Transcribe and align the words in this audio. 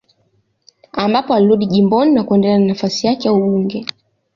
Ambapo 0.91 1.33
alirudi 1.33 1.65
jimboni 1.65 2.11
na 2.13 2.23
kuendelea 2.23 2.57
na 2.59 2.65
nafasi 2.65 3.07
yak 3.07 3.25
ya 3.25 3.33
ubunge 3.33 3.85